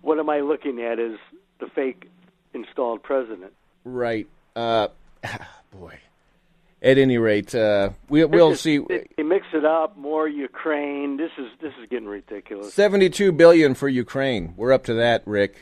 [0.00, 1.18] What am I looking at is
[1.60, 2.10] the fake
[2.52, 3.52] installed president.
[3.84, 4.26] Right.
[4.56, 4.88] Uh,
[5.72, 5.98] boy.
[6.82, 8.78] At any rate, uh, we, we'll It's see.
[8.78, 9.98] They, mix it up.
[9.98, 11.18] More Ukraine.
[11.18, 12.72] This is this is getting ridiculous.
[12.72, 14.54] Seventy-two billion for Ukraine.
[14.56, 15.56] We're up to that, Rick.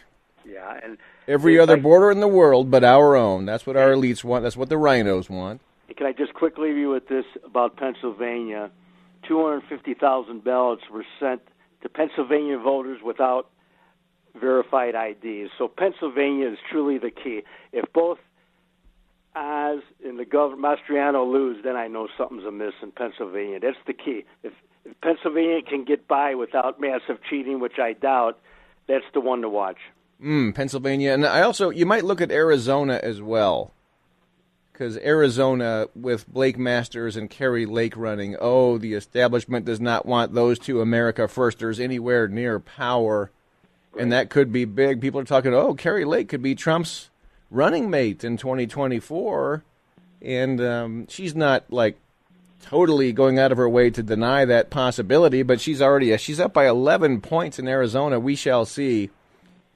[0.46, 0.96] Yeah, and
[1.26, 3.46] Every other like- border in the world but our own.
[3.46, 4.44] That's what our elites want.
[4.44, 5.60] That's what the rhinos want.
[5.96, 8.70] Can I just quickly leave you with this about Pennsylvania?
[9.26, 11.42] 250,000 ballots were sent
[11.82, 13.50] to Pennsylvania voters without
[14.40, 15.50] verified IDs.
[15.58, 17.42] So Pennsylvania is truly the key.
[17.72, 18.18] If both
[19.38, 23.60] Oz and the governor Mastriano lose, then I know something's amiss in Pennsylvania.
[23.60, 24.24] That's the key.
[24.42, 24.52] If,
[24.84, 28.38] if Pennsylvania can get by without massive cheating, which I doubt,
[28.88, 29.78] that's the one to watch.
[30.22, 33.72] Mm, Pennsylvania, and I also you might look at Arizona as well,
[34.72, 38.36] because Arizona with Blake Masters and Kari Lake running.
[38.40, 43.30] Oh, the establishment does not want those two America firsters anywhere near power,
[43.96, 45.00] and that could be big.
[45.00, 45.54] People are talking.
[45.54, 47.10] Oh, Kari Lake could be Trump's
[47.50, 49.64] running mate in 2024,
[50.22, 51.98] and um, she's not like
[52.62, 56.52] totally going out of her way to deny that possibility, but she's already she's up
[56.52, 58.18] by 11 points in Arizona.
[58.20, 59.10] We shall see.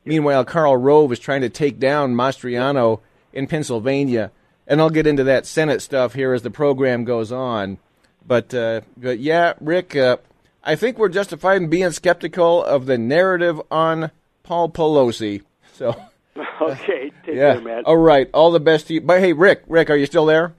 [0.05, 3.01] Meanwhile, Karl Rove is trying to take down Mastriano
[3.33, 4.33] in Pennsylvania,
[4.67, 7.79] and I'll get into that Senate stuff here as the program goes on.
[8.27, 10.19] But, uh, but yeah, Rick, uh,
[10.65, 14.11] I think we're justified in being skeptical of the narrative on
[14.43, 15.43] Paul Pelosi.
[15.75, 15.97] So,
[16.61, 17.85] Okay, take yeah, care, Matt.
[17.85, 19.01] all right, all the best to you.
[19.01, 20.55] But hey, Rick, Rick, are you still there?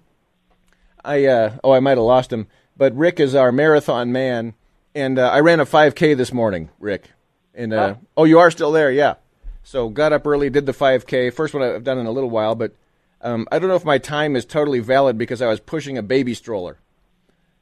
[1.04, 2.48] I uh, oh, I might have lost him,
[2.78, 4.54] but Rick is our marathon man,
[4.94, 7.10] and uh, I ran a 5K this morning, Rick.
[7.54, 9.16] And uh, oh, you are still there, yeah.
[9.64, 12.56] So got up early, did the 5K, first one I've done in a little while,
[12.56, 12.76] but
[13.22, 16.04] um, I don't know if my time is totally valid because I was pushing a
[16.04, 16.80] baby stroller,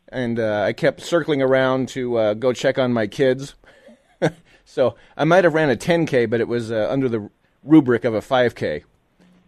[0.09, 3.55] and uh, I kept circling around to uh, go check on my kids.
[4.66, 7.30] so I might have ran a 10K, but it was uh, under the
[7.64, 8.84] rubric of a 5K.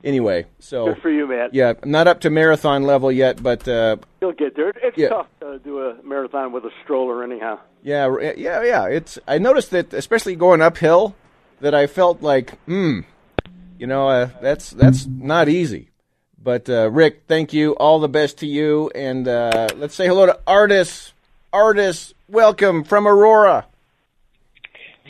[0.04, 1.54] Anyway, so Good for you, Matt.
[1.54, 4.74] yeah, I'm not up to marathon level yet, but uh, You'll get there.
[4.76, 5.10] It's Yeah.
[5.10, 7.60] tough to do a marathon with a stroller, anyhow.
[7.84, 8.86] yeah, yeah, yeah.
[8.88, 11.16] It's I noticed that especially going uphill,
[11.62, 13.02] that I felt like, hmm,
[13.80, 15.90] you know, uh, that's that's not easy.
[16.38, 17.72] But uh, Rick, thank you.
[17.78, 21.14] All the best to you, and uh, let's say hello to Artis.
[21.54, 23.68] Artis, welcome from Aurora.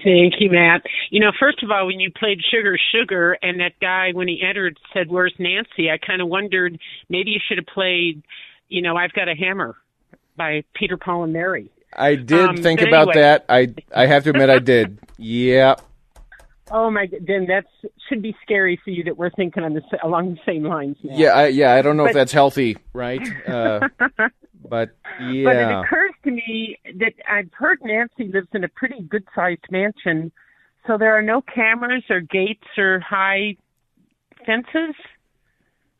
[0.03, 0.81] Thank you, Matt.
[1.11, 4.41] You know, first of all, when you played Sugar Sugar and that guy, when he
[4.47, 5.89] entered, said, Where's Nancy?
[5.89, 6.77] I kind of wondered
[7.09, 8.23] maybe you should have played,
[8.69, 9.75] you know, I've Got a Hammer
[10.35, 11.69] by Peter, Paul, and Mary.
[11.95, 13.21] I did Um, think about anyway.
[13.21, 13.45] that.
[13.49, 14.99] I I have to admit I did.
[15.19, 15.75] Yeah.
[16.71, 17.65] Oh, my, then that
[18.09, 21.15] should be scary for you that we're thinking on the, along the same lines now.
[21.15, 21.73] Yeah, I, yeah.
[21.73, 23.21] I don't know if that's healthy, right?
[23.47, 24.29] Uh, but
[24.65, 24.89] But
[25.21, 29.65] it yeah, occurs to me that I've heard Nancy lives in a pretty good sized
[29.71, 30.31] mansion,
[30.87, 33.55] so there are no cameras or gates or high
[34.45, 34.95] fences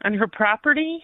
[0.04, 1.04] on her property.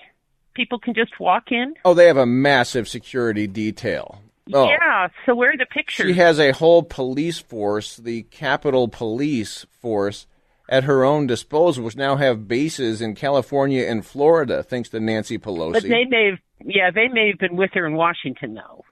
[0.54, 1.74] People can just walk in.
[1.86, 4.22] oh, they have a massive security detail.
[4.52, 6.08] Oh, Yeah, so where are the pictures?
[6.08, 10.26] She has a whole police force, the Capitol Police Force,
[10.68, 15.38] at her own disposal, which now have bases in California and Florida, thanks to Nancy
[15.38, 15.74] Pelosi.
[15.74, 18.84] but they may have, yeah, they may have been with her in Washington though.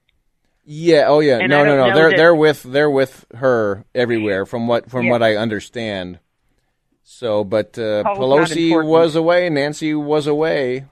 [0.70, 1.95] Yeah, oh yeah, And no, no, no.
[1.95, 5.11] They're that- they're with they're with her everywhere, from what from Yeah.
[5.11, 6.20] what I understand.
[7.03, 10.86] So, but uh, Pelosi was away, Nancy was away,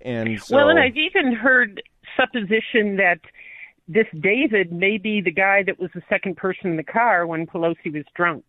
[0.00, 1.82] and so Well, and I've even heard
[2.16, 3.18] supposition that
[3.88, 7.46] this David may be the guy that was the second person in the car when
[7.46, 8.44] Pelosi was drunk.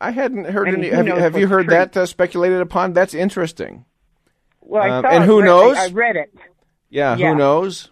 [0.00, 0.90] I hadn't heard and any.
[0.90, 1.74] Have you, have you heard true.
[1.76, 2.92] that uh, speculated upon?
[2.92, 3.84] That's interesting.
[4.60, 5.76] Well, I Um, and who I- knows?
[5.76, 6.32] I, read it.
[6.88, 7.30] Yeah, Yeah.
[7.32, 7.90] who knows?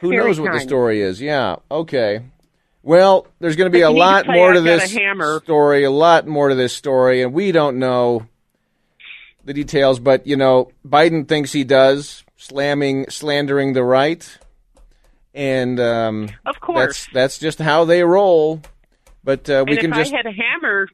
[0.00, 1.20] Who Very knows what the story is?
[1.20, 2.22] Yeah, okay.
[2.82, 5.42] Well, there's going to be But a to lot more to I've Got a this
[5.42, 8.26] story, a lot more to this story, and we don't know
[9.44, 14.38] the details, but you know, Biden thinks he does, slamming slandering the right.
[15.34, 17.06] And um Of course.
[17.06, 18.62] that's that's just how they roll.
[19.24, 20.88] But uh, we and can if just I had a hammer,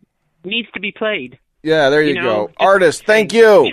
[0.44, 1.38] needs to be played.
[1.62, 2.52] Yeah, there you, you know, go.
[2.58, 3.72] Artis, thank you.